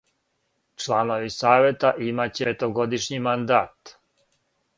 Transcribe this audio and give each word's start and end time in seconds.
Чланови 0.85 1.29
савета 1.41 1.91
имаће 2.07 2.49
петогодишњи 2.51 3.21
мандат. 3.29 3.95